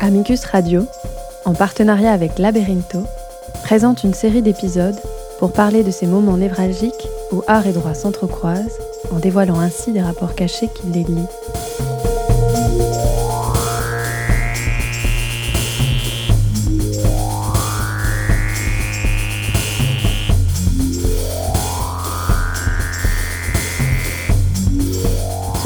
Amicus 0.00 0.44
Radio, 0.44 0.86
en 1.44 1.54
partenariat 1.54 2.12
avec 2.12 2.38
Laberinto, 2.38 3.04
présente 3.62 4.04
une 4.04 4.14
série 4.14 4.42
d'épisodes 4.42 4.98
pour 5.38 5.52
parler 5.52 5.82
de 5.82 5.90
ces 5.90 6.06
moments 6.06 6.36
névralgiques 6.36 7.08
où 7.32 7.42
art 7.46 7.66
et 7.66 7.72
droit 7.72 7.94
s'entrecroisent, 7.94 8.78
en 9.10 9.18
dévoilant 9.18 9.60
ainsi 9.60 9.92
des 9.92 10.02
rapports 10.02 10.34
cachés 10.34 10.68
qui 10.68 10.86
les 10.88 11.04
lient. 11.04 11.28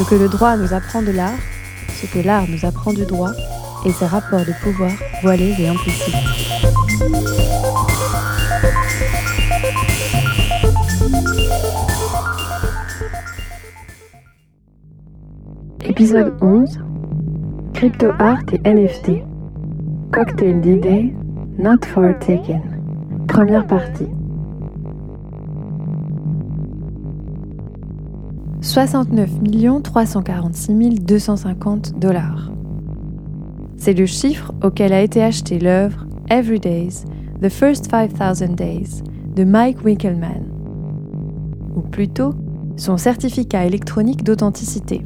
Ce 0.02 0.10
que 0.10 0.16
le 0.16 0.28
droit 0.28 0.56
nous 0.56 0.74
apprend 0.74 1.00
de 1.00 1.12
l'art, 1.12 1.38
ce 1.88 2.06
que 2.06 2.18
l'art 2.26 2.44
nous 2.48 2.66
apprend 2.66 2.92
du 2.92 3.06
droit, 3.06 3.30
et 3.86 3.92
ses 3.92 4.06
rapports 4.06 4.40
de 4.40 4.52
pouvoir 4.60 4.90
voilés 5.22 5.54
et 5.60 5.68
implicites. 5.68 6.12
Épisode 15.84 16.34
11 16.40 16.80
Crypto 17.72 18.08
Art 18.18 18.42
et 18.52 18.68
NFT. 18.68 19.22
Cocktail 20.12 20.60
d'idées, 20.60 21.14
not 21.58 21.84
for 21.84 22.12
taken. 22.18 22.60
Première 23.28 23.68
partie. 23.68 24.08
69 28.62 29.82
346 29.82 31.00
250 31.00 31.98
dollars. 31.98 32.52
C'est 33.76 33.92
le 33.92 34.06
chiffre 34.06 34.52
auquel 34.62 34.92
a 34.92 35.02
été 35.02 35.20
acheté 35.20 35.58
l'œuvre 35.58 36.06
Every 36.30 36.60
Days, 36.60 37.04
The 37.42 37.48
First 37.48 37.90
5000 37.90 38.54
Days 38.54 39.02
de 39.34 39.42
Mike 39.42 39.84
Winkelmann, 39.84 40.44
ou 41.74 41.80
plutôt 41.80 42.34
son 42.76 42.96
certificat 42.98 43.66
électronique 43.66 44.22
d'authenticité. 44.22 45.04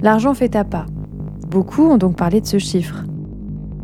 L'argent 0.00 0.32
fait 0.32 0.48
pas. 0.64 0.86
Beaucoup 1.50 1.82
ont 1.82 1.98
donc 1.98 2.16
parlé 2.16 2.40
de 2.40 2.46
ce 2.46 2.58
chiffre. 2.58 3.04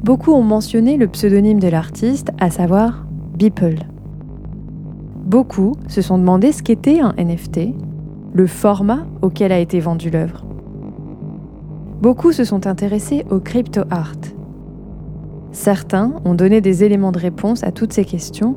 Beaucoup 0.03 0.33
ont 0.33 0.42
mentionné 0.42 0.97
le 0.97 1.08
pseudonyme 1.08 1.61
de 1.61 1.69
l'artiste, 1.69 2.31
à 2.41 2.48
savoir 2.50 3.06
Beeple. 3.36 3.84
Beaucoup 5.31 5.77
se 5.86 6.03
sont 6.03 6.19
demandé 6.19 6.50
ce 6.50 6.61
qu'était 6.61 6.98
un 6.98 7.14
NFT, 7.17 7.73
le 8.33 8.48
format 8.48 9.06
auquel 9.23 9.53
a 9.53 9.61
été 9.61 9.78
vendue 9.78 10.11
l'œuvre. 10.11 10.45
Beaucoup 12.03 12.33
se 12.33 12.42
sont 12.42 12.67
intéressés 12.67 13.25
au 13.31 13.39
crypto 13.39 13.83
art. 13.91 14.17
Certains 15.53 16.14
ont 16.25 16.34
donné 16.34 16.61
des 16.61 16.83
éléments 16.83 17.12
de 17.12 17.20
réponse 17.20 17.62
à 17.62 17.70
toutes 17.70 17.92
ces 17.92 18.05
questions, 18.05 18.56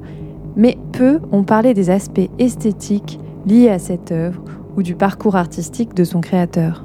mais 0.56 0.80
peu 0.94 1.20
ont 1.32 1.44
parlé 1.44 1.76
des 1.76 1.92
aspects 1.92 2.32
esthétiques 2.40 3.20
liés 3.46 3.70
à 3.70 3.78
cette 3.78 4.12
œuvre 4.12 4.42
ou 4.76 4.82
du 4.82 4.96
parcours 4.96 5.36
artistique 5.36 5.94
de 5.94 6.04
son 6.04 6.22
créateur. 6.22 6.84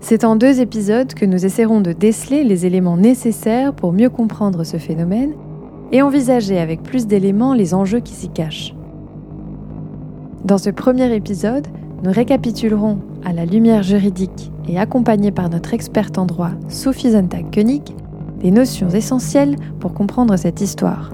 C'est 0.00 0.24
en 0.24 0.36
deux 0.36 0.60
épisodes 0.60 1.14
que 1.14 1.24
nous 1.24 1.46
essaierons 1.46 1.80
de 1.80 1.92
déceler 1.92 2.44
les 2.44 2.66
éléments 2.66 2.98
nécessaires 2.98 3.72
pour 3.72 3.94
mieux 3.94 4.10
comprendre 4.10 4.62
ce 4.62 4.76
phénomène 4.76 5.32
et 5.92 6.02
envisager 6.02 6.58
avec 6.58 6.82
plus 6.82 7.06
d'éléments 7.06 7.54
les 7.54 7.74
enjeux 7.74 8.00
qui 8.00 8.12
s'y 8.12 8.28
cachent. 8.28 8.74
Dans 10.44 10.58
ce 10.58 10.70
premier 10.70 11.12
épisode, 11.14 11.66
nous 12.02 12.12
récapitulerons 12.12 12.98
à 13.24 13.32
la 13.32 13.44
lumière 13.44 13.82
juridique 13.82 14.52
et 14.68 14.78
accompagnée 14.78 15.32
par 15.32 15.48
notre 15.48 15.74
experte 15.74 16.18
en 16.18 16.26
droit 16.26 16.50
Sophie 16.68 17.10
Zontag-Koenig 17.12 17.94
des 18.40 18.50
notions 18.50 18.90
essentielles 18.90 19.56
pour 19.80 19.94
comprendre 19.94 20.36
cette 20.36 20.60
histoire. 20.60 21.12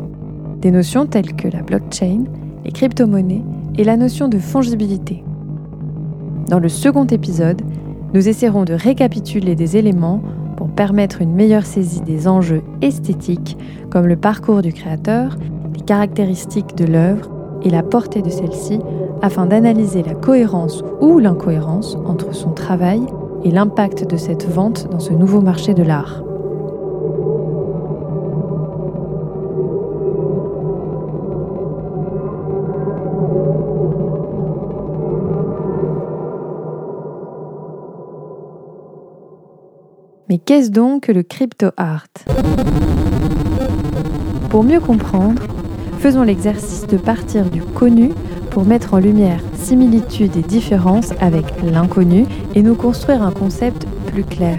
Des 0.60 0.70
notions 0.70 1.06
telles 1.06 1.34
que 1.34 1.48
la 1.48 1.62
blockchain, 1.62 2.24
les 2.64 2.72
crypto-monnaies 2.72 3.44
et 3.78 3.84
la 3.84 3.96
notion 3.96 4.28
de 4.28 4.38
fongibilité. 4.38 5.24
Dans 6.48 6.58
le 6.58 6.68
second 6.68 7.06
épisode, 7.06 7.62
nous 8.12 8.28
essaierons 8.28 8.64
de 8.64 8.74
récapituler 8.74 9.54
des 9.54 9.76
éléments 9.76 10.20
permettre 10.82 11.22
une 11.22 11.32
meilleure 11.32 11.64
saisie 11.64 12.00
des 12.00 12.26
enjeux 12.26 12.64
esthétiques 12.80 13.56
comme 13.88 14.08
le 14.08 14.16
parcours 14.16 14.62
du 14.62 14.72
créateur, 14.72 15.36
les 15.76 15.80
caractéristiques 15.80 16.74
de 16.76 16.86
l'œuvre 16.86 17.30
et 17.62 17.70
la 17.70 17.84
portée 17.84 18.20
de 18.20 18.30
celle-ci 18.30 18.80
afin 19.22 19.46
d'analyser 19.46 20.02
la 20.02 20.14
cohérence 20.14 20.82
ou 21.00 21.20
l'incohérence 21.20 21.96
entre 22.04 22.34
son 22.34 22.50
travail 22.50 23.00
et 23.44 23.52
l'impact 23.52 24.10
de 24.10 24.16
cette 24.16 24.44
vente 24.50 24.88
dans 24.90 24.98
ce 24.98 25.12
nouveau 25.12 25.40
marché 25.40 25.72
de 25.72 25.84
l'art. 25.84 26.24
Mais 40.32 40.38
qu'est-ce 40.38 40.70
donc 40.70 41.02
que 41.02 41.12
le 41.12 41.22
crypto 41.22 41.72
art? 41.76 42.06
Pour 44.48 44.64
mieux 44.64 44.80
comprendre, 44.80 45.42
faisons 45.98 46.22
l'exercice 46.22 46.86
de 46.86 46.96
partir 46.96 47.50
du 47.50 47.60
connu 47.60 48.12
pour 48.50 48.64
mettre 48.64 48.94
en 48.94 48.98
lumière 48.98 49.40
similitudes 49.52 50.34
et 50.38 50.40
différences 50.40 51.12
avec 51.20 51.44
l'inconnu 51.62 52.24
et 52.54 52.62
nous 52.62 52.74
construire 52.74 53.22
un 53.22 53.30
concept 53.30 53.86
plus 54.06 54.24
clair. 54.24 54.56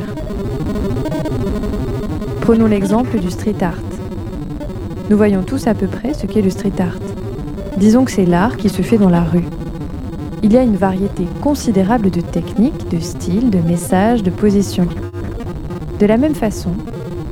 Prenons 2.41 2.67
l'exemple 2.67 3.17
du 3.17 3.31
street 3.31 3.63
art. 3.63 3.81
Nous 5.09 5.17
voyons 5.17 5.41
tous 5.41 5.65
à 5.65 5.73
peu 5.73 5.87
près 5.87 6.13
ce 6.13 6.27
qu'est 6.27 6.43
le 6.43 6.51
street 6.51 6.79
art. 6.79 6.99
Disons 7.77 8.05
que 8.05 8.11
c'est 8.11 8.27
l'art 8.27 8.57
qui 8.57 8.69
se 8.69 8.83
fait 8.83 8.99
dans 8.99 9.09
la 9.09 9.23
rue. 9.23 9.47
Il 10.43 10.53
y 10.53 10.57
a 10.57 10.61
une 10.61 10.77
variété 10.77 11.25
considérable 11.41 12.11
de 12.11 12.21
techniques, 12.21 12.91
de 12.91 12.99
styles, 12.99 13.49
de 13.49 13.57
messages, 13.57 14.21
de 14.21 14.29
positions. 14.29 14.87
De 16.03 16.07
la 16.09 16.17
même 16.17 16.35
façon, 16.35 16.71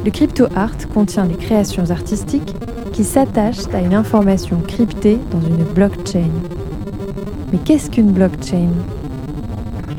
le 0.06 0.12
crypto 0.12 0.46
art 0.56 0.88
contient 0.94 1.26
des 1.26 1.36
créations 1.36 1.92
artistiques 1.92 2.56
qui 2.94 3.04
s'attachent 3.04 3.68
à 3.74 3.82
une 3.82 3.94
information 3.94 4.62
cryptée 4.62 5.20
dans 5.30 5.42
une 5.42 5.66
blockchain. 5.66 6.32
Mais 7.52 7.58
qu'est-ce 7.58 7.92
qu'une 7.92 8.14
blockchain? 8.14 8.70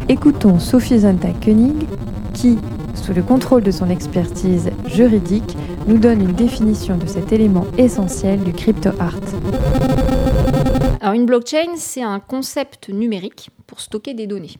Écoutons 0.09 0.59
Sophie 0.59 1.00
Zonta-Koenig 1.00 1.87
qui, 2.32 2.56
sous 2.94 3.12
le 3.12 3.22
contrôle 3.22 3.62
de 3.62 3.71
son 3.71 3.91
expertise 3.91 4.71
juridique, 4.87 5.55
nous 5.87 5.99
donne 5.99 6.22
une 6.22 6.32
définition 6.32 6.97
de 6.97 7.06
cet 7.06 7.31
élément 7.31 7.66
essentiel 7.77 8.43
du 8.43 8.55
crypto 8.55 8.88
art. 8.99 9.21
Alors 11.03 11.12
une 11.12 11.27
blockchain, 11.27 11.77
c'est 11.77 12.03
un 12.03 12.21
concept 12.21 12.88
numérique 12.88 13.50
pour 13.66 13.82
stocker 13.82 14.15
des 14.15 14.27
données. 14.27 14.56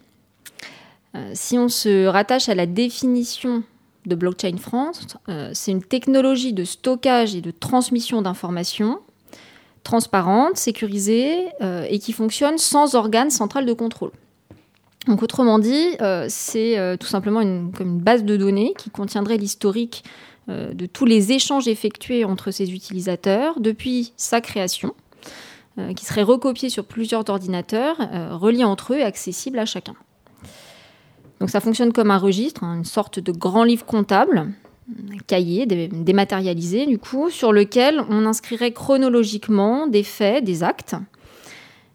Euh, 1.15 1.31
si 1.33 1.57
on 1.57 1.71
se 1.71 2.05
rattache 2.05 2.51
à 2.51 2.55
la 2.55 2.67
définition 2.67 3.63
de 4.07 4.15
Blockchain 4.15 4.57
France. 4.59 5.07
Euh, 5.29 5.51
c'est 5.55 5.71
une 5.71 5.83
technologie 5.83 6.53
de 6.53 6.65
stockage 6.65 7.35
et 7.35 7.41
de 7.41 7.51
transmission 7.51 8.23
d'informations 8.23 9.01
transparente, 9.85 10.57
sécurisée 10.59 11.49
euh, 11.61 11.85
et 11.91 11.99
qui 11.99 12.13
fonctionne 12.13 12.57
sans 12.57 12.95
organe 12.95 13.31
central 13.31 13.67
de 13.67 13.73
contrôle. 13.73 14.13
Autrement 15.09 15.59
dit, 15.59 15.97
euh, 16.01 16.27
c'est 16.29 16.97
tout 17.01 17.09
simplement 17.09 17.41
une, 17.41 17.73
base 17.99 18.23
de 18.23 18.37
données 18.37 18.75
qui 18.79 18.91
contiendrait 18.91 19.39
l'historique 19.39 20.05
de 20.49 20.87
tous 20.87 21.05
les 21.05 21.33
échanges 21.33 21.67
effectués 21.67 22.25
entre 22.25 22.53
ses 22.53 22.73
utilisateurs 22.73 23.59
depuis 23.59 24.13
sa 24.17 24.41
création, 24.41 24.95
qui 25.97 26.05
serait 26.05 26.23
recopié 26.23 26.69
sur 26.69 26.85
plusieurs 26.85 27.29
ordinateurs, 27.29 27.97
reliés 28.31 28.65
entre 28.65 28.95
eux 28.95 28.99
et 28.99 29.03
accessibles 29.03 29.59
à 29.59 29.67
chacun. 29.67 29.95
Donc 31.43 31.51
ça 31.51 31.59
fonctionne 31.59 31.93
comme 31.93 32.13
un 32.13 32.19
registre, 32.19 32.63
hein, 32.63 32.77
une 32.77 32.85
sorte 32.85 33.19
de 33.19 33.33
grand 33.33 33.65
livre 33.65 33.85
comptable, 33.85 34.53
cahier 35.27 35.67
dématérialisé 35.67 36.87
du 36.87 36.99
coup, 36.99 37.31
sur 37.31 37.53
lequel 37.53 38.01
on 38.09 38.27
inscrirait 38.27 38.71
chronologiquement 38.71 39.89
des 39.89 40.05
faits, 40.05 40.45
des 40.45 40.63
actes, 40.63 40.95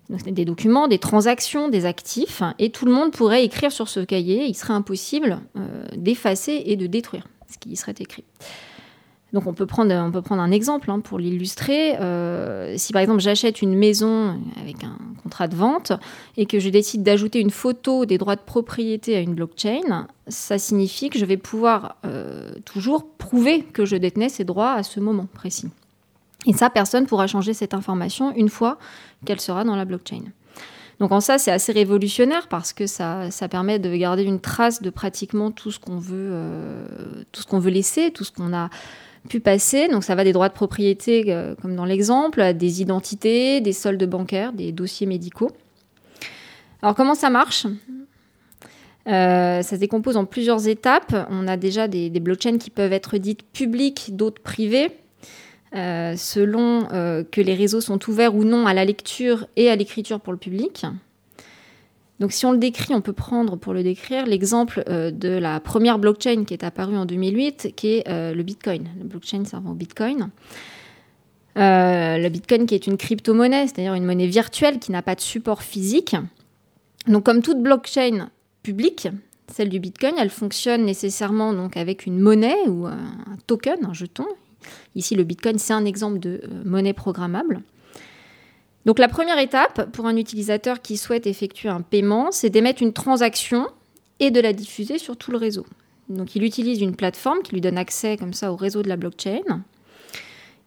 des 0.09 0.43
documents, 0.43 0.89
des 0.89 0.99
transactions, 0.99 1.69
des 1.69 1.85
actifs, 1.85 2.43
et 2.59 2.71
tout 2.71 2.85
le 2.85 2.91
monde 2.91 3.13
pourrait 3.13 3.45
écrire 3.45 3.71
sur 3.71 3.87
ce 3.87 4.01
cahier. 4.01 4.47
Il 4.47 4.53
serait 4.53 4.73
impossible 4.73 5.39
euh, 5.55 5.85
d'effacer 5.95 6.63
et 6.65 6.75
de 6.75 6.85
détruire 6.85 7.25
ce 7.49 7.57
qui 7.57 7.69
y 7.69 7.77
serait 7.77 7.95
écrit. 7.97 8.25
Donc 9.33 9.45
on 9.45 9.53
peut 9.53 9.65
prendre, 9.65 9.93
on 9.93 10.11
peut 10.11 10.21
prendre 10.21 10.41
un 10.41 10.51
exemple 10.51 10.89
hein, 10.89 10.99
pour 10.99 11.19
l'illustrer. 11.19 11.97
Euh, 11.99 12.75
si 12.77 12.93
par 12.93 13.01
exemple 13.01 13.19
j'achète 13.19 13.61
une 13.61 13.75
maison 13.75 14.39
avec 14.59 14.83
un 14.83 14.97
contrat 15.21 15.47
de 15.47 15.55
vente 15.55 15.91
et 16.37 16.45
que 16.45 16.59
je 16.59 16.69
décide 16.69 17.03
d'ajouter 17.03 17.41
une 17.41 17.49
photo 17.49 18.05
des 18.05 18.17
droits 18.17 18.37
de 18.37 18.41
propriété 18.41 19.17
à 19.17 19.19
une 19.19 19.33
blockchain, 19.33 20.07
ça 20.27 20.57
signifie 20.57 21.09
que 21.09 21.19
je 21.19 21.25
vais 21.25 21.37
pouvoir 21.37 21.97
euh, 22.05 22.53
toujours 22.63 23.05
prouver 23.17 23.63
que 23.63 23.85
je 23.85 23.97
détenais 23.97 24.29
ces 24.29 24.45
droits 24.45 24.73
à 24.73 24.83
ce 24.83 24.99
moment 25.01 25.27
précis. 25.33 25.69
Et 26.45 26.53
ça, 26.53 26.69
personne 26.69 27.03
ne 27.03 27.07
pourra 27.07 27.27
changer 27.27 27.53
cette 27.53 27.73
information 27.73 28.33
une 28.35 28.47
fois 28.47 28.77
qu'elle 29.25 29.41
sera 29.41 29.65
dans 29.65 29.75
la 29.75 29.83
blockchain. 29.83 30.21
Donc 30.99 31.11
en 31.11 31.19
ça, 31.19 31.37
c'est 31.37 31.51
assez 31.51 31.73
révolutionnaire 31.73 32.47
parce 32.47 32.73
que 32.73 32.87
ça, 32.87 33.29
ça, 33.29 33.47
permet 33.49 33.77
de 33.77 33.93
garder 33.95 34.23
une 34.23 34.39
trace 34.39 34.81
de 34.81 34.89
pratiquement 34.89 35.51
tout 35.51 35.71
ce 35.71 35.79
qu'on 35.79 35.99
veut, 35.99 36.29
euh, 36.31 36.87
tout 37.31 37.41
ce 37.41 37.47
qu'on 37.47 37.59
veut 37.59 37.69
laisser, 37.69 38.11
tout 38.11 38.23
ce 38.23 38.31
qu'on 38.31 38.53
a 38.53 38.69
pu 39.27 39.39
passer. 39.39 39.87
Donc 39.87 40.03
ça 40.03 40.15
va 40.15 40.23
des 40.23 40.33
droits 40.33 40.49
de 40.49 40.53
propriété, 40.53 41.25
euh, 41.27 41.55
comme 41.61 41.75
dans 41.75 41.85
l'exemple, 41.85 42.53
des 42.53 42.81
identités, 42.81 43.61
des 43.61 43.73
soldes 43.73 44.03
bancaires, 44.03 44.53
des 44.53 44.71
dossiers 44.71 45.07
médicaux. 45.07 45.51
Alors 46.81 46.95
comment 46.95 47.15
ça 47.15 47.29
marche? 47.29 47.67
Euh, 49.07 49.61
ça 49.61 49.75
se 49.75 49.75
décompose 49.75 50.17
en 50.17 50.25
plusieurs 50.25 50.67
étapes. 50.67 51.15
On 51.29 51.47
a 51.47 51.57
déjà 51.57 51.87
des, 51.87 52.09
blockchains 52.19 52.57
qui 52.57 52.69
peuvent 52.69 52.93
être 52.93 53.17
dites 53.17 53.43
publiques, 53.43 54.15
d'autres 54.15 54.41
privées, 54.41 54.89
euh, 55.75 56.15
selon 56.17 56.87
que 57.31 57.41
les 57.41 57.53
réseaux 57.53 57.81
sont 57.81 57.99
ouverts 58.09 58.35
ou 58.35 58.43
non 58.43 58.67
à 58.67 58.73
la 58.73 58.83
lecture 58.83 59.47
et 59.55 59.69
à 59.69 59.75
l'écriture 59.75 60.19
pour 60.19 60.33
le 60.33 60.39
public. 60.39 60.85
Donc 62.19 62.31
si 62.31 62.45
on 62.45 62.51
le 62.51 62.57
décrit, 62.57 62.93
on 62.93 63.01
peut 63.01 63.13
prendre 63.13 63.57
pour 63.57 63.73
le 63.73 63.83
décrire 63.83 64.25
l'exemple 64.25 64.83
de 64.87 65.29
la 65.29 65.59
première 65.59 65.99
blockchain 65.99 66.45
qui 66.45 66.53
est 66.53 66.63
apparue 66.63 66.97
en 66.97 67.05
2008, 67.05 67.73
qui 67.75 67.97
est 67.97 68.07
le 68.07 68.41
Bitcoin, 68.41 68.89
la 68.97 69.05
blockchain 69.05 69.45
servant 69.45 69.71
au 69.71 69.75
Bitcoin. 69.75 70.29
le 71.55 72.29
Bitcoin 72.29 72.65
qui 72.65 72.73
est 72.73 72.87
une 72.87 72.97
crypto-monnaie, 72.97 73.67
c'est-à-dire 73.67 73.93
une 73.93 74.05
monnaie 74.05 74.25
virtuelle 74.25 74.79
qui 74.79 74.91
n'a 74.91 75.03
pas 75.03 75.13
de 75.13 75.21
support 75.21 75.61
physique. 75.61 76.15
Donc 77.05 77.23
comme 77.23 77.43
toute 77.43 77.61
blockchain 77.61 78.31
publique, 78.63 79.09
celle 79.53 79.69
du 79.69 79.79
Bitcoin, 79.79 80.15
elle 80.17 80.31
fonctionne 80.31 80.85
nécessairement 80.85 81.53
donc 81.53 81.77
avec 81.77 82.07
une 82.07 82.19
monnaie 82.19 82.67
ou 82.67 82.87
un 82.87 82.97
token, 83.45 83.85
un 83.85 83.93
jeton. 83.93 84.25
Ici, 84.95 85.15
le 85.15 85.23
Bitcoin, 85.23 85.57
c'est 85.59 85.73
un 85.73 85.85
exemple 85.85 86.19
de 86.19 86.41
euh, 86.43 86.63
monnaie 86.65 86.93
programmable. 86.93 87.61
Donc 88.87 88.99
la 88.99 89.09
première 89.09 89.37
étape 89.37 89.91
pour 89.91 90.05
un 90.05 90.15
utilisateur 90.15 90.81
qui 90.81 90.95
souhaite 90.95 91.27
effectuer 91.27 91.67
un 91.67 91.81
paiement, 91.81 92.31
c'est 92.31 92.49
d'émettre 92.49 92.81
une 92.81 92.93
transaction 92.93 93.67
et 94.21 94.31
de 94.31 94.39
la 94.39 94.53
diffuser 94.53 94.97
sur 94.97 95.17
tout 95.17 95.29
le 95.29 95.37
réseau. 95.37 95.65
Donc 96.07 96.37
il 96.37 96.43
utilise 96.43 96.79
une 96.79 96.95
plateforme 96.95 97.39
qui 97.43 97.51
lui 97.51 97.59
donne 97.59 97.77
accès 97.77 98.15
comme 98.15 98.31
ça 98.31 98.53
au 98.53 98.55
réseau 98.55 98.83
de 98.83 98.87
la 98.87 98.95
blockchain. 98.95 99.41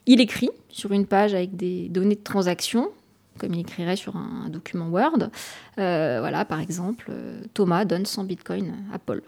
Il 0.04 0.20
écrit 0.20 0.50
sur 0.68 0.92
une 0.92 1.06
page 1.06 1.32
avec 1.32 1.56
des 1.56 1.88
données 1.88 2.14
de 2.14 2.22
transaction 2.22 2.90
comme 3.38 3.54
il 3.54 3.60
écrirait 3.60 3.96
sur 3.96 4.16
un, 4.16 4.50
document 4.50 4.88
Word. 4.88 5.30
Euh, 5.78 6.18
voilà, 6.20 6.44
par 6.44 6.60
exemple, 6.60 7.06
euh, 7.08 7.40
Thomas 7.54 7.86
donne 7.86 8.04
100 8.04 8.24
bitcoins 8.24 8.74
à 8.92 8.98
Paul. 8.98 9.22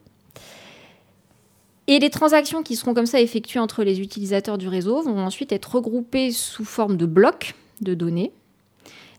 Et 1.87 1.99
les 1.99 2.11
transactions 2.11 2.63
qui 2.63 2.77
seront 2.77 2.93
comme 2.93 3.07
ça 3.07 3.23
effectuées 3.23 3.61
entre 3.61 3.85
les 3.85 4.03
utilisateurs 4.03 4.59
du 4.59 4.69
réseau 4.69 5.01
vont 5.01 5.19
ensuite 5.19 5.51
être 5.51 5.77
regroupées 5.77 6.31
sous 6.31 6.67
forme 6.67 6.99
de 6.99 7.07
blocs 7.07 7.55
de 7.81 7.95
données. 7.95 8.33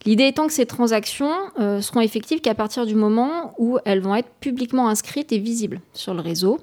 L'idée 0.06 0.26
étant 0.26 0.48
que 0.48 0.54
ces 0.54 0.66
transactions 0.66 1.34
euh, 1.60 1.82
seront 1.82 2.02
effectives 2.02 2.42
qu'à 2.42 2.56
partir 2.56 2.86
du 2.86 2.96
moment 2.96 3.54
où 3.58 3.80
elles 3.86 4.02
vont 4.02 4.16
être 4.16 4.30
publiquement 4.40 4.88
inscrites 4.88 5.32
et 5.32 5.40
visibles 5.40 5.80
sur 5.94 6.14
le 6.14 6.22
réseau, 6.22 6.60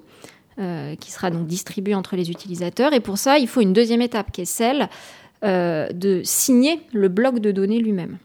qui 1.01 1.11
sera 1.11 1.31
donc 1.31 1.47
distribué 1.47 1.95
entre 1.95 2.17
les 2.17 2.31
utilisateurs. 2.31 2.93
Et 2.93 3.01
pour 3.01 3.17
ça, 3.17 3.39
il 3.39 3.49
faut 3.49 3.63
une 3.63 3.73
deuxième 3.73 4.03
étape 4.03 4.31
qui 4.31 4.43
est 4.43 4.45
celle 4.45 4.91
euh, 5.43 5.89
de 5.95 6.21
signer 6.23 6.83
le 6.93 7.09
bloc 7.09 7.39
de 7.39 7.51
données 7.51 7.79
lui-même. 7.79 8.19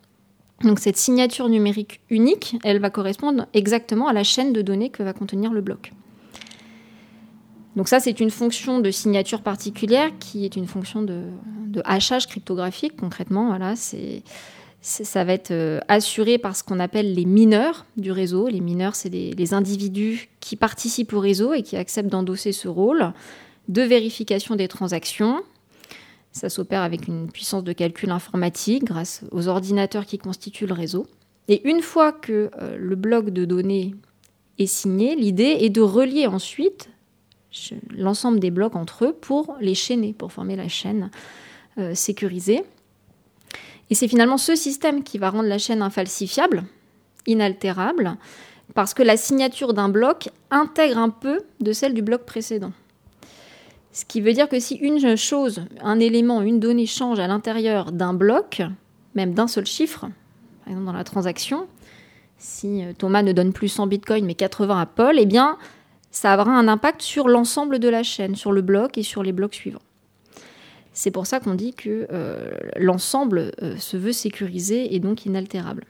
Donc 0.64 0.80
cette 0.80 0.98
signature 0.98 1.48
numérique 1.48 2.02
unique, 2.10 2.58
elle 2.66 2.80
va 2.80 2.90
correspondre 2.90 3.46
exactement 3.54 4.10
à 4.10 4.14
la 4.14 4.26
chaîne 4.26 4.52
de 4.52 4.62
données 4.62 4.90
que 4.90 5.02
va 5.02 5.14
contenir 5.14 5.54
le 5.54 5.62
bloc. 5.62 5.94
Donc 7.78 7.88
ça, 7.88 8.02
c'est 8.02 8.20
une 8.20 8.32
fonction 8.32 8.80
de 8.82 8.92
signature 8.92 9.42
particulière 9.42 10.12
qui 10.20 10.44
est 10.44 10.58
une 10.58 10.68
fonction 10.68 11.04
de, 11.04 11.24
hachage 11.86 12.28
cryptographique. 12.28 12.98
Concrètement, 12.98 13.48
voilà, 13.48 13.78
c'est, 13.78 14.22
ça 14.88 15.24
va 15.24 15.34
être 15.34 15.52
euh, 15.52 15.80
assuré 15.88 16.38
par 16.38 16.56
ce 16.56 16.64
qu'on 16.64 16.80
appelle 16.80 17.16
les 17.16 17.26
mineurs 17.26 17.86
du 17.98 18.12
réseau. 18.12 18.48
Les 18.48 18.62
mineurs, 18.62 18.96
c'est 18.96 19.10
les 19.10 19.54
individus 19.54 20.30
qui 20.40 20.56
participent 20.56 21.14
au 21.14 21.20
réseau 21.20 21.54
et 21.54 21.64
qui 21.64 21.76
acceptent 21.76 22.10
d'endosser 22.10 22.52
ce 22.52 22.68
rôle 22.68 23.12
de 23.68 23.82
vérification 23.82 24.56
des 24.56 24.68
transactions, 24.68 25.42
ça 26.32 26.50
s'opère 26.50 26.82
avec 26.82 27.08
une 27.08 27.32
puissance 27.32 27.64
de 27.64 27.74
calcul 27.74 28.12
informatique 28.12 28.84
grâce 28.84 29.24
aux 29.32 29.48
ordinateurs 29.48 30.06
qui 30.06 30.18
constituent 30.18 30.68
le 30.68 30.74
réseau. 30.74 31.08
Et 31.48 31.68
une 31.68 31.82
fois 31.82 32.12
que 32.12 32.52
euh, 32.60 32.76
le 32.78 32.96
bloc 32.96 33.30
de 33.30 33.46
données 33.46 33.96
est 34.60 34.66
signé, 34.66 35.16
l'idée 35.16 35.58
est 35.62 35.70
de 35.70 35.82
relier 35.82 36.28
ensuite 36.28 36.90
l'ensemble 37.90 38.40
des 38.42 38.52
blocs 38.52 38.76
entre 38.76 39.06
eux 39.06 39.14
pour 39.14 39.56
les 39.62 39.76
chaîner, 39.76 40.12
pour 40.12 40.34
former 40.34 40.58
la 40.58 40.68
chaîne 40.68 41.10
euh, 41.78 41.96
sécurisée. 41.96 42.64
Et 43.90 43.96
c'est 43.96 44.08
finalement 44.08 44.38
ce 44.38 44.56
système 44.56 45.04
qui 45.04 45.18
va 45.18 45.30
rendre 45.30 45.48
la 45.48 45.58
chaîne 45.58 45.82
infalsifiable, 45.82 46.64
inaltérable, 47.28 48.18
parce 48.74 48.94
que 48.94 49.04
la 49.04 49.18
signature 49.18 49.74
d'un 49.74 49.90
bloc 49.90 50.30
intègre 50.50 50.98
un 50.98 51.10
peu 51.10 51.42
de 51.60 51.72
celle 51.72 51.94
du 51.94 52.02
bloc 52.02 52.24
précédent. 52.24 52.72
Ce 53.92 54.04
qui 54.04 54.22
veut 54.22 54.34
dire 54.34 54.50
que 54.50 54.60
si 54.60 54.76
une 54.76 55.16
chose, 55.16 55.62
un 55.82 56.00
élément, 56.00 56.42
une 56.42 56.60
donnée 56.60 56.86
change 56.86 57.20
à 57.20 57.28
l'intérieur 57.28 57.92
d'un 57.92 58.14
bloc, 58.14 58.62
même 59.14 59.34
d'un 59.34 59.48
seul 59.48 59.66
chiffre, 59.66 60.02
par 60.02 60.68
exemple 60.68 60.86
dans 60.86 60.94
la 60.94 61.04
transaction, 61.04 61.68
si 62.38 62.84
euh, 62.84 62.92
Thomas 62.98 63.24
ne 63.24 63.32
donne 63.32 63.54
plus 63.54 63.70
100 63.70 63.88
bitcoins 63.88 64.26
mais 64.26 64.36
80 64.36 64.82
à 64.82 64.86
Paul, 64.86 65.18
eh 65.18 65.26
bien, 65.26 65.58
ça 66.12 66.38
aura 66.38 66.52
un 66.52 66.68
impact 66.68 67.02
sur 67.02 67.30
l'ensemble 67.30 67.80
de 67.80 67.88
la 67.88 68.04
chaîne, 68.04 68.36
sur 68.36 68.52
le 68.52 68.62
bloc 68.62 68.98
et 68.98 69.04
sur 69.04 69.24
les 69.24 69.32
blocs 69.32 69.54
suivants. 69.54 69.80
C'est 70.96 71.12
pour 71.12 71.28
ça 71.28 71.42
qu'on 71.42 71.56
dit 71.56 71.74
que 71.74 72.08
euh, 72.12 72.52
l'ensemble 72.78 73.52
euh, 73.62 73.76
se 73.78 73.98
veut 73.98 74.14
sécurisé 74.14 74.96
et 74.96 75.00
donc 75.00 75.26
inaltérable. 75.26 75.84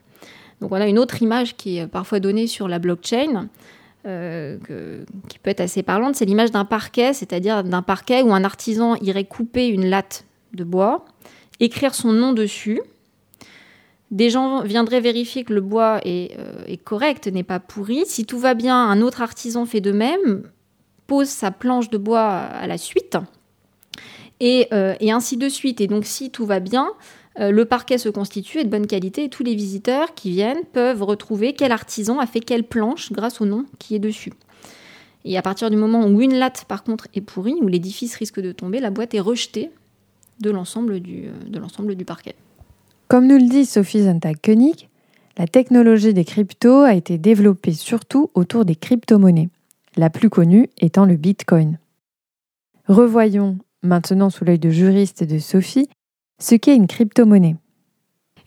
Donc 0.60 0.72
on 0.72 0.76
a 0.76 0.88
une 0.88 0.98
autre 0.98 1.22
image 1.22 1.56
qui 1.56 1.78
est 1.78 1.86
parfois 1.86 2.20
donnée 2.20 2.48
sur 2.48 2.68
la 2.68 2.80
blockchain. 2.80 3.48
Euh, 4.08 4.58
qui 5.30 5.40
peut 5.40 5.50
être 5.50 5.62
assez 5.62 5.82
parlante, 5.82 6.16
c'est 6.16 6.26
l'image 6.26 6.52
d'un 6.52 6.66
parquet, 6.66 7.14
c'est-à-dire 7.14 7.64
d'un 7.64 7.82
parquet 7.82 8.22
où 8.22 8.36
un 8.36 8.44
artisan 8.44 8.96
irait 8.98 9.26
couper 9.26 9.68
une 9.68 9.88
latte 9.88 10.26
de 10.54 10.64
bois, 10.64 11.06
écrire 11.60 11.96
son 11.96 12.14
nom 12.14 12.32
dessus. 12.32 12.80
Des 14.12 14.30
gens 14.30 14.62
viendraient 14.62 15.02
vérifier 15.02 15.44
que 15.44 15.54
le 15.54 15.62
bois 15.62 16.02
est, 16.06 16.38
est 16.68 16.78
correct, 16.78 17.26
n'est 17.26 17.42
pas 17.42 17.60
pourri. 17.60 18.04
Si 18.06 18.26
tout 18.26 18.38
va 18.38 18.54
bien, 18.54 18.78
un 18.78 19.02
autre 19.02 19.24
artisan 19.24 19.66
fait 19.66 19.82
de 19.82 19.92
même, 19.92 20.44
pose 21.08 21.28
sa 21.28 21.50
planche 21.50 21.90
de 21.90 21.98
bois 21.98 22.28
à 22.28 22.68
la 22.68 22.78
suite, 22.78 23.18
et, 24.40 24.68
euh, 24.74 24.96
et 25.00 25.12
ainsi 25.12 25.38
de 25.38 25.50
suite. 25.50 25.82
Et 25.82 25.88
donc 25.88 26.06
si 26.06 26.30
tout 26.30 26.46
va 26.46 26.60
bien, 26.60 26.92
euh, 27.40 27.52
le 27.52 27.66
parquet 27.66 27.98
se 27.98 28.10
constitue, 28.10 28.60
est 28.60 28.64
de 28.64 28.70
bonne 28.70 28.88
qualité 28.88 29.26
et 29.26 29.30
tous 29.30 29.44
les 29.44 29.56
visiteurs 29.56 30.14
qui 30.14 30.32
viennent 30.32 30.64
peuvent 30.72 31.04
retrouver 31.04 31.54
quel 31.54 31.72
artisan 31.72 32.20
a 32.20 32.26
fait 32.26 32.40
quelle 32.40 32.64
planche 32.64 33.12
grâce 33.12 33.42
au 33.42 33.46
nom 33.46 33.66
qui 33.78 33.96
est 33.96 34.00
dessus. 34.00 34.32
Et 35.26 35.38
à 35.38 35.42
partir 35.42 35.70
du 35.70 35.76
moment 35.76 36.06
où 36.06 36.22
une 36.22 36.36
latte, 36.36 36.66
par 36.66 36.84
contre, 36.84 37.08
est 37.14 37.22
pourrie, 37.22 37.56
où 37.62 37.68
l'édifice 37.68 38.16
risque 38.16 38.40
de 38.40 38.52
tomber, 38.52 38.80
la 38.80 38.92
boîte 38.92 39.16
est 39.16 39.20
rejetée 39.20 39.72
de 40.40 40.52
l'ensemble 40.52 41.00
du, 41.00 41.26
euh, 41.28 42.04
parquet. 42.06 42.36
Comme 43.08 43.28
nous 43.28 43.38
le 43.38 43.50
dit 43.50 43.66
Sophie 43.66 44.04
Zontag-Koenig, 44.04 44.88
la 45.38 45.48
technologie 45.48 46.14
des 46.14 46.26
cryptos 46.26 46.84
a 46.84 46.94
été 46.94 47.18
développée 47.18 47.74
surtout 47.74 48.30
autour 48.34 48.66
des 48.66 48.76
crypto-monnaies, 48.76 49.50
la 49.98 50.10
plus 50.10 50.30
connue 50.30 50.70
étant 50.80 51.06
le 51.06 51.16
Bitcoin. 51.16 51.80
Revoyons, 52.88 53.58
maintenant 53.86 54.30
sous 54.30 54.46
l'œil 54.46 54.60
de 54.60 54.70
juriste 54.70 55.24
de 55.24 55.40
Sophie, 55.40 55.88
ce 56.40 56.56
qu'est 56.56 56.76
une 56.76 56.88
crypto-monnaie. 56.88 57.56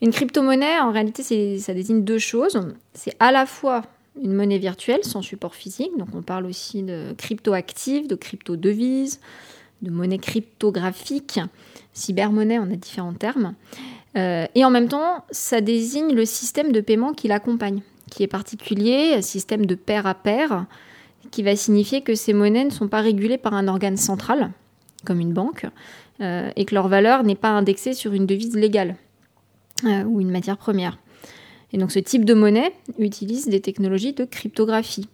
Une 0.01 0.11
crypto-monnaie, 0.11 0.79
en 0.79 0.91
réalité, 0.91 1.57
ça 1.59 1.73
désigne 1.73 2.03
deux 2.03 2.19
choses. 2.19 2.59
C'est 2.93 3.15
à 3.19 3.31
la 3.31 3.45
fois 3.45 3.83
une 4.21 4.33
monnaie 4.33 4.57
virtuelle 4.57 5.03
sans 5.03 5.21
support 5.21 5.55
physique, 5.55 5.91
donc 5.97 6.09
on 6.13 6.21
parle 6.21 6.45
aussi 6.45 6.83
de 6.83 7.13
crypto-active, 7.17 8.07
de 8.07 8.15
crypto-devise, 8.15 9.19
de 9.81 9.91
monnaie 9.91 10.17
cryptographique, 10.17 11.39
cybermonnaie, 11.93 12.59
on 12.59 12.71
a 12.71 12.75
différents 12.75 13.13
termes. 13.13 13.55
Euh, 14.17 14.45
et 14.55 14.65
en 14.65 14.69
même 14.69 14.87
temps, 14.87 15.23
ça 15.31 15.61
désigne 15.61 16.13
le 16.13 16.25
système 16.25 16.71
de 16.71 16.81
paiement 16.81 17.13
qui 17.13 17.27
l'accompagne, 17.27 17.81
qui 18.09 18.23
est 18.23 18.27
particulier, 18.27 19.21
système 19.21 19.65
de 19.65 19.75
pair 19.75 20.07
à 20.07 20.15
pair, 20.15 20.65
qui 21.31 21.43
va 21.43 21.55
signifier 21.55 22.01
que 22.01 22.15
ces 22.15 22.33
monnaies 22.33 22.65
ne 22.65 22.71
sont 22.71 22.87
pas 22.87 23.01
régulées 23.01 23.37
par 23.37 23.53
un 23.53 23.67
organe 23.67 23.97
central, 23.97 24.51
comme 25.05 25.19
une 25.19 25.33
banque, 25.33 25.65
euh, 26.21 26.51
et 26.55 26.65
que 26.65 26.75
leur 26.75 26.87
valeur 26.87 27.23
n'est 27.23 27.35
pas 27.35 27.49
indexée 27.49 27.93
sur 27.93 28.13
une 28.13 28.25
devise 28.25 28.55
légale 28.55 28.95
euh, 29.85 30.03
ou 30.03 30.21
une 30.21 30.31
matière 30.31 30.57
première. 30.57 30.99
Et 31.71 31.77
donc 31.77 31.91
ce 31.91 31.99
type 31.99 32.25
de 32.25 32.33
monnaie 32.33 32.73
utilise 32.97 33.47
des 33.47 33.61
technologies 33.61 34.13
de 34.13 34.25
cryptographie, 34.25 35.07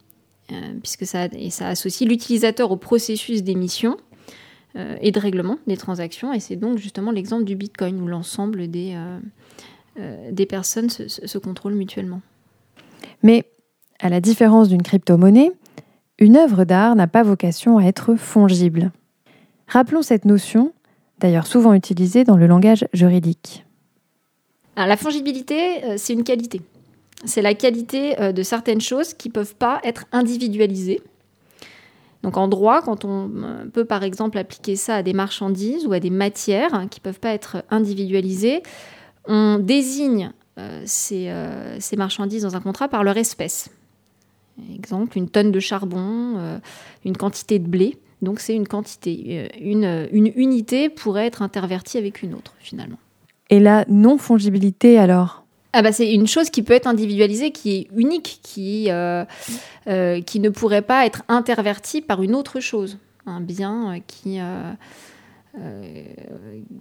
euh, 0.51 0.55
puisque 0.81 1.05
ça, 1.05 1.27
associe 1.61 2.09
l'utilisateur 2.09 2.71
au 2.71 2.77
processus 2.77 3.43
d'émission 3.43 3.97
et 4.99 5.13
de 5.13 5.19
règlement 5.21 5.57
des 5.67 5.77
transactions, 5.77 6.33
et 6.33 6.41
c'est 6.41 6.57
donc 6.57 6.79
justement 6.79 7.11
l'exemple 7.11 7.45
du 7.45 7.55
Bitcoin, 7.55 8.01
où 8.01 8.07
l'ensemble 8.07 8.67
des, 8.69 8.93
des 10.29 10.45
personnes 10.45 10.89
se, 10.89 11.07
se 11.07 11.37
contrôlent 11.37 11.75
mutuellement. 11.75 12.19
Mais, 13.23 13.45
à 14.01 14.09
la 14.09 14.19
différence 14.19 14.67
d'une 14.67 14.81
crypto-monnaie, 14.81 15.53
une 16.19 16.35
œuvre 16.35 16.65
d'art 16.65 16.95
n'a 16.97 17.07
pas 17.07 17.23
vocation 17.23 17.77
à 17.77 17.83
être 17.85 18.15
fongible. 18.15 18.91
Rappelons 19.67 20.01
cette 20.01 20.25
notion 20.25 20.73
d'ailleurs 21.19 21.47
souvent 21.47 21.73
utilisé 21.73 22.23
dans 22.23 22.37
le 22.37 22.47
langage 22.47 22.87
juridique. 22.93 23.65
la 24.75 24.97
fongibilité, 24.97 25.83
euh, 25.83 25.95
c'est 25.97 26.13
une 26.13 26.23
qualité. 26.23 26.61
C'est 27.23 27.41
la 27.41 27.53
qualité 27.53 28.19
euh, 28.19 28.31
de 28.31 28.43
certaines 28.43 28.81
choses 28.81 29.13
qui 29.13 29.29
ne 29.29 29.33
peuvent 29.33 29.55
pas 29.55 29.79
être 29.83 30.05
individualisées. 30.11 31.01
Donc 32.23 32.37
en 32.37 32.47
droit, 32.47 32.81
quand 32.81 33.05
on 33.05 33.31
euh, 33.35 33.65
peut 33.65 33.85
par 33.85 34.03
exemple 34.03 34.37
appliquer 34.37 34.75
ça 34.75 34.95
à 34.95 35.03
des 35.03 35.13
marchandises 35.13 35.85
ou 35.85 35.93
à 35.93 35.99
des 35.99 36.09
matières 36.09 36.87
qui 36.89 36.99
ne 36.99 37.03
peuvent 37.03 37.19
pas 37.19 37.33
être 37.33 37.63
individualisées, 37.69 38.63
on 39.27 39.57
désigne 39.59 40.31
ces, 40.85 41.33
ces, 41.79 41.97
marchandises 41.97 42.43
dans 42.43 42.55
un 42.55 42.61
contrat 42.61 42.87
par 42.87 43.03
leur 43.03 43.17
espèce. 43.17 43.69
Exemple, 44.73 45.17
une 45.17 45.27
tonne 45.27 45.51
de 45.51 45.59
charbon, 45.59 46.59
une 47.03 47.17
quantité 47.17 47.59
de 47.59 47.67
blé. 47.67 47.97
Donc 48.21 48.39
c'est 48.39 48.55
une 48.55 48.67
quantité. 48.67 49.25
Euh, 49.29 49.47
une, 49.59 50.07
une 50.11 50.31
unité 50.35 50.89
pourrait 50.89 51.27
être 51.27 51.41
intervertie 51.41 51.97
avec 51.97 52.23
une 52.23 52.33
autre, 52.33 52.53
finalement. 52.59 52.97
Et 53.49 53.59
la 53.59 53.85
non-fongibilité, 53.87 54.97
alors? 54.97 55.43
Ah 55.73 55.81
bah 55.81 55.91
c'est 55.91 56.11
une 56.11 56.25
chose 56.25 56.49
qui 56.49 56.63
peut 56.63 56.73
être 56.73 56.87
individualisée, 56.87 57.51
qui 57.51 57.75
est 57.75 57.87
unique, 57.95 58.39
qui, 58.41 58.89
euh, 58.89 59.25
euh, 59.87 60.21
qui 60.21 60.39
ne 60.39 60.49
pourrait 60.49 60.81
pas 60.81 61.05
être 61.05 61.23
intervertie 61.27 62.01
par 62.01 62.23
une 62.23 62.33
autre 62.33 62.61
chose. 62.61 62.97
Un 63.25 63.41
bien 63.41 63.99
qui, 64.07 64.39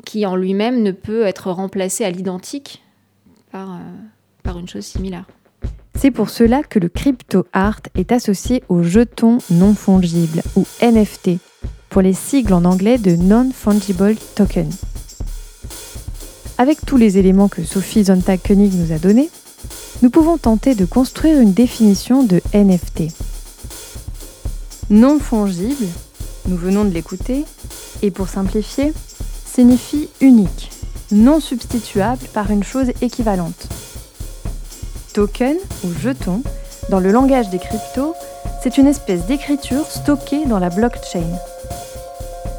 qui 0.05 0.27
en 0.27 0.37
lui-même 0.37 0.83
ne 0.83 0.93
peut 0.93 1.25
être 1.25 1.51
remplacé 1.51 2.05
à 2.05 2.11
l'identique 2.11 2.83
par, 3.51 3.81
par 4.43 4.59
une 4.59 4.69
chose 4.69 4.85
similaire. 4.85 5.27
C'est 5.99 6.11
pour 6.11 6.29
cela 6.29 6.63
que 6.63 6.79
le 6.79 6.89
crypto 6.89 7.47
art 7.53 7.81
est 7.95 8.13
associé 8.13 8.63
aux 8.69 8.83
jetons 8.83 9.39
non 9.51 9.75
fongibles 9.75 10.43
ou 10.57 10.67
NFT, 10.83 11.39
pour 11.89 12.03
les 12.03 12.13
sigles 12.13 12.53
en 12.53 12.65
anglais 12.65 12.99
de 12.99 13.17
Non-Fungible 13.17 14.17
Token. 14.35 14.69
Avec 16.59 16.85
tous 16.85 16.97
les 16.97 17.19
éléments 17.19 17.49
que 17.49 17.63
Sophie 17.63 18.05
Zontag-Koenig 18.05 18.75
nous 18.75 18.93
a 18.93 18.99
donnés, 18.99 19.31
nous 20.03 20.11
pouvons 20.11 20.39
tenter 20.39 20.75
de 20.75 20.85
construire 20.85 21.41
une 21.41 21.53
définition 21.53 22.23
de 22.23 22.41
NFT. 22.53 23.05
Non 24.91 25.19
fongible, 25.19 25.87
nous 26.49 26.57
venons 26.57 26.85
de 26.85 26.91
l'écouter, 26.91 27.45
et 28.03 28.11
pour 28.11 28.29
simplifier, 28.29 28.93
signifie 29.47 30.09
unique, 30.21 30.71
non 31.13 31.41
substituable 31.41 32.27
par 32.35 32.51
une 32.51 32.65
chose 32.65 32.93
équivalente. 33.01 33.69
Token 35.15 35.57
ou 35.85 35.93
jeton, 36.01 36.43
dans 36.91 36.99
le 36.99 37.13
langage 37.13 37.49
des 37.49 37.61
cryptos, 37.61 38.15
c'est 38.63 38.79
une 38.79 38.89
espèce 38.89 39.27
d'écriture 39.27 39.87
stockée 39.87 40.45
dans 40.45 40.59
la 40.59 40.71
blockchain. 40.71 41.31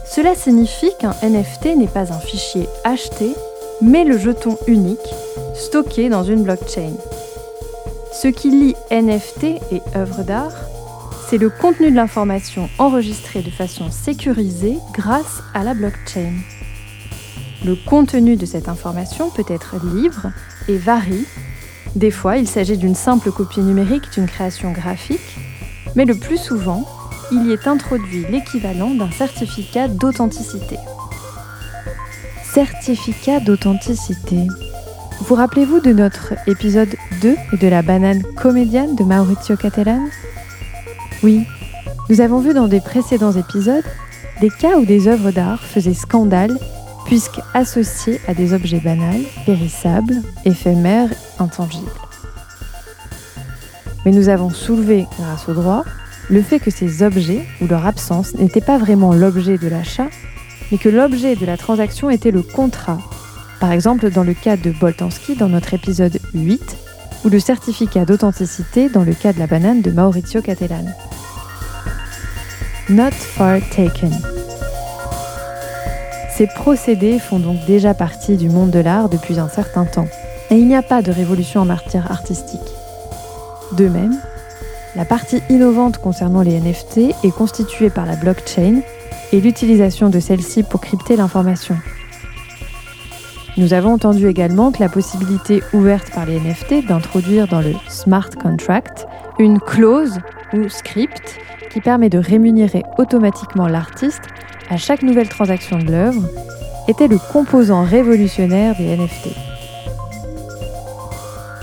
Cela 0.05 0.35
signifie 0.35 0.91
qu'un 0.97 1.13
NFT 1.21 1.75
n'est 1.75 1.87
pas 1.87 2.13
un 2.13 2.19
fichier 2.19 2.69
acheté, 2.85 3.35
mais 3.81 4.05
le 4.05 4.17
jeton 4.17 4.57
unique, 4.67 5.13
stocké 5.53 6.07
dans 6.07 6.23
une 6.23 6.43
blockchain. 6.43 6.93
Ce 8.13 8.29
qui 8.29 8.49
lie 8.51 8.75
NFT 8.89 9.43
et 9.73 9.81
œuvre 9.93 10.23
d'art, 10.23 10.55
c'est 11.29 11.37
le 11.37 11.49
contenu 11.49 11.91
de 11.91 11.95
l'information 11.97 12.69
enregistrée 12.77 13.41
de 13.41 13.51
façon 13.51 13.91
sécurisée 13.91 14.77
grâce 14.93 15.43
à 15.53 15.65
la 15.65 15.73
blockchain. 15.73 16.31
Le 17.65 17.75
contenu 17.75 18.37
de 18.37 18.45
cette 18.45 18.69
information 18.69 19.29
peut 19.29 19.45
être 19.49 19.75
libre 19.93 20.31
et 20.69 20.77
varie 20.77 21.25
des 21.95 22.11
fois, 22.11 22.37
il 22.37 22.47
s'agit 22.47 22.77
d'une 22.77 22.95
simple 22.95 23.31
copie 23.31 23.61
numérique 23.61 24.11
d'une 24.13 24.27
création 24.27 24.71
graphique, 24.71 25.37
mais 25.95 26.05
le 26.05 26.15
plus 26.15 26.37
souvent, 26.37 26.85
il 27.31 27.47
y 27.47 27.53
est 27.53 27.67
introduit 27.67 28.25
l'équivalent 28.29 28.93
d'un 28.93 29.11
certificat 29.11 29.87
d'authenticité. 29.87 30.77
Certificat 32.43 33.39
d'authenticité. 33.39 34.47
Vous 35.21 35.35
rappelez-vous 35.35 35.79
de 35.79 35.93
notre 35.93 36.33
épisode 36.47 36.93
2 37.21 37.35
et 37.53 37.57
de 37.57 37.67
la 37.67 37.81
banane 37.81 38.23
comédienne 38.35 38.95
de 38.95 39.03
Maurizio 39.03 39.55
Cattelan 39.55 40.05
Oui, 41.23 41.45
nous 42.09 42.19
avons 42.19 42.39
vu 42.39 42.53
dans 42.53 42.67
des 42.67 42.81
précédents 42.81 43.31
épisodes 43.31 43.85
des 44.41 44.49
cas 44.49 44.77
où 44.77 44.85
des 44.85 45.07
œuvres 45.07 45.31
d'art 45.31 45.61
faisaient 45.61 45.93
scandale 45.93 46.57
puisque 47.05 47.39
associés 47.53 48.19
à 48.27 48.33
des 48.33 48.53
objets 48.53 48.79
banals, 48.79 49.23
périssables, 49.45 50.21
éphémères, 50.43 51.09
intangibles. 51.39 51.89
Mais 54.05 54.11
nous 54.11 54.29
avons 54.29 54.49
soulevé, 54.49 55.07
grâce 55.19 55.47
au 55.47 55.53
droit, 55.53 55.83
le 56.29 56.41
fait 56.41 56.59
que 56.59 56.71
ces 56.71 57.03
objets 57.03 57.45
ou 57.61 57.67
leur 57.67 57.85
absence 57.85 58.33
n'étaient 58.35 58.61
pas 58.61 58.77
vraiment 58.77 59.13
l'objet 59.13 59.57
de 59.57 59.67
l'achat, 59.67 60.07
mais 60.71 60.77
que 60.77 60.89
l'objet 60.89 61.35
de 61.35 61.45
la 61.45 61.57
transaction 61.57 62.09
était 62.09 62.31
le 62.31 62.41
contrat. 62.41 62.99
Par 63.59 63.71
exemple, 63.71 64.09
dans 64.09 64.23
le 64.23 64.33
cas 64.33 64.57
de 64.57 64.71
Boltanski 64.71 65.35
dans 65.35 65.49
notre 65.49 65.73
épisode 65.73 66.19
8, 66.33 66.77
ou 67.23 67.29
le 67.29 67.39
certificat 67.39 68.05
d'authenticité 68.05 68.89
dans 68.89 69.03
le 69.03 69.13
cas 69.13 69.33
de 69.33 69.39
la 69.39 69.47
banane 69.47 69.81
de 69.81 69.91
Maurizio 69.91 70.41
Cattelan. 70.41 70.85
Not 72.89 73.11
far 73.11 73.59
taken. 73.71 74.11
Ces 76.35 76.47
procédés 76.47 77.17
font 77.17 77.39
donc 77.39 77.63
déjà 77.65 77.93
partie 77.93 78.35
du 78.35 78.49
monde 78.49 78.69
de 78.69 78.79
l'art 78.79 79.07
depuis 79.07 79.39
un 79.39 79.47
certain 79.47 79.85
temps, 79.85 80.09
et 80.51 80.55
il 80.55 80.67
n'y 80.67 80.75
a 80.75 80.81
pas 80.81 81.01
de 81.01 81.09
révolution 81.09 81.61
en 81.61 81.65
matière 81.65 82.11
artistique. 82.11 82.59
De 83.71 83.87
même, 83.87 84.19
la 84.97 85.05
partie 85.05 85.41
innovante 85.49 85.97
concernant 85.97 86.41
les 86.41 86.59
NFT 86.59 87.15
est 87.23 87.33
constituée 87.33 87.89
par 87.89 88.05
la 88.05 88.17
blockchain 88.17 88.81
et 89.31 89.39
l'utilisation 89.39 90.09
de 90.09 90.19
celle-ci 90.19 90.63
pour 90.63 90.81
crypter 90.81 91.15
l'information. 91.15 91.77
Nous 93.55 93.73
avons 93.73 93.93
entendu 93.93 94.27
également 94.27 94.73
que 94.73 94.81
la 94.81 94.89
possibilité 94.89 95.63
ouverte 95.71 96.11
par 96.11 96.25
les 96.25 96.41
NFT 96.41 96.85
d'introduire 96.85 97.47
dans 97.47 97.61
le 97.61 97.71
smart 97.87 98.29
contract 98.29 99.07
une 99.39 99.61
clause 99.61 100.19
ou 100.51 100.67
script 100.67 101.37
qui 101.69 101.79
permet 101.79 102.09
de 102.09 102.17
rémunérer 102.17 102.83
automatiquement 102.97 103.69
l'artiste 103.69 104.23
à 104.69 104.77
chaque 104.77 105.03
nouvelle 105.03 105.29
transaction 105.29 105.77
de 105.77 105.91
l'œuvre 105.91 106.23
était 106.87 107.07
le 107.07 107.17
composant 107.17 107.83
révolutionnaire 107.83 108.75
des 108.75 108.95
NFT. 108.95 109.29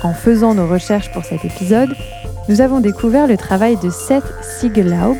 En 0.03 0.13
faisant 0.13 0.53
nos 0.53 0.67
recherches 0.67 1.11
pour 1.11 1.23
cet 1.23 1.45
épisode, 1.45 1.95
nous 2.49 2.59
avons 2.59 2.81
découvert 2.81 3.27
le 3.27 3.37
travail 3.37 3.77
de 3.77 3.89
Seth 3.89 4.25
Siegellaub 4.41 5.17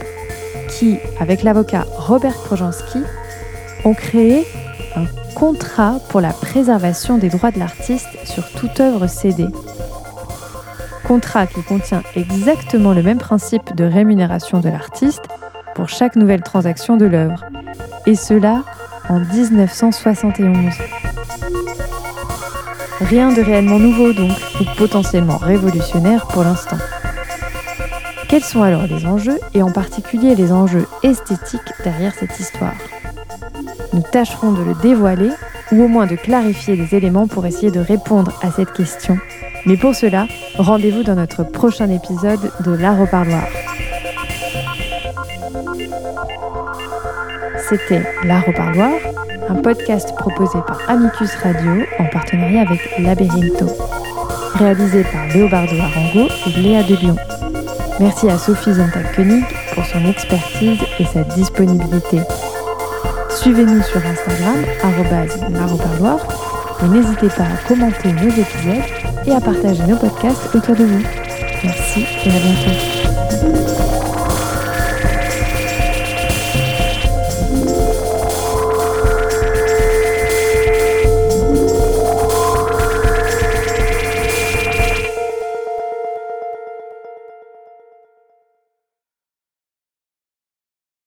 qui, 0.70 1.00
avec 1.20 1.44
l'avocat 1.44 1.86
Robert 1.98 2.36
Projanski, 2.44 3.00
ont 3.86 3.94
créé 3.94 4.46
un 4.96 5.06
contrat 5.36 6.00
pour 6.10 6.20
la 6.20 6.34
préservation 6.34 7.18
des 7.18 7.30
droits 7.30 7.52
de 7.52 7.60
l'artiste 7.60 8.10
sur 8.26 8.50
toute 8.52 8.80
œuvre 8.80 9.08
cédée. 9.08 9.48
Contrat 11.08 11.48
qui 11.48 11.62
contient 11.64 12.04
exactement 12.16 12.94
le 12.94 13.04
même 13.04 13.18
principe 13.18 13.76
de 13.76 13.86
rémunération 13.86 14.60
de 14.60 14.70
l'artiste 14.70 15.24
pour 15.76 15.90
chaque 15.90 16.16
nouvelle 16.16 16.42
transaction 16.42 16.98
de 16.98 17.06
l'œuvre, 17.06 17.44
et 18.06 18.16
cela 18.16 18.64
en 19.10 19.20
1971. 19.20 20.74
Rien 23.02 23.34
de 23.34 23.42
réellement 23.42 23.80
nouveau 23.80 24.14
donc, 24.14 24.32
ou 24.60 24.64
potentiellement 24.78 25.38
révolutionnaire 25.38 26.26
pour 26.28 26.44
l'instant. 26.44 26.78
Quels 28.30 28.44
sont 28.44 28.64
alors 28.64 28.88
les 28.88 29.06
enjeux, 29.06 29.40
et 29.54 29.62
en 29.62 29.72
particulier 29.72 30.36
les 30.36 30.52
enjeux 30.52 30.88
esthétiques 31.04 31.60
derrière 31.84 32.14
cette 32.14 32.40
histoire? 32.40 32.74
Nous 33.94 34.02
tâcherons 34.02 34.54
de 34.54 34.64
le 34.64 34.74
dévoiler, 34.82 35.30
ou 35.72 35.84
au 35.84 35.88
moins 35.88 36.08
de 36.08 36.16
clarifier 36.16 36.76
les 36.76 36.96
éléments 36.96 37.28
pour 37.28 37.46
essayer 37.46 37.72
de 37.72 37.80
répondre 37.80 38.32
à 38.42 38.52
cette 38.52 38.74
question. 38.74 39.18
Mais 39.66 39.78
pour 39.78 39.96
cela, 39.96 40.28
rendez-vous 40.58 41.04
dans 41.04 41.16
notre 41.16 41.44
prochain 41.44 41.90
épisode 41.90 42.52
de 42.66 42.72
L'Art 42.72 43.00
au 43.02 43.06
C'était 47.70 48.04
L'Art 48.26 48.44
au 48.48 48.52
un 49.50 49.56
podcast 49.56 50.14
proposé 50.16 50.60
par 50.68 50.80
Amicus 50.90 51.34
Radio 51.36 51.84
en 52.00 52.06
partenariat 52.06 52.62
avec 52.62 53.00
Labyrinto, 53.00 53.68
réalisé 54.56 55.04
par 55.04 55.28
Léobardo 55.28 55.76
Arango 55.78 56.28
et 56.48 56.62
Léa 56.62 56.84
de 56.84 56.96
Lyon. 56.96 57.16
Merci 58.00 58.30
à 58.30 58.38
Sophie 58.38 58.74
Zontag-Koenig 58.74 59.46
pour 59.74 59.86
son 59.86 60.06
expertise 60.06 60.80
et 61.00 61.06
sa 61.06 61.24
disponibilité. 61.24 62.20
Suivez-nous 63.30 63.82
sur 63.84 64.02
Instagram, 64.06 64.64
parloir 65.78 66.20
et 66.84 66.88
n'hésitez 66.88 67.28
pas 67.30 67.44
à 67.44 67.68
commenter 67.68 68.12
nos 68.12 68.30
épisodes 68.30 69.26
et 69.26 69.32
à 69.32 69.40
partager 69.40 69.84
nos 69.84 69.98
podcasts 69.98 70.54
autour 70.54 70.76
de 70.76 70.84
vous. 70.84 71.04
Merci 71.64 72.06
et 72.26 72.30
à 72.30 72.40
bientôt. 72.40 73.03